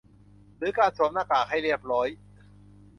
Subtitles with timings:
[0.57, 2.07] หรือการสวมหน้ากากให้เรียบร้อย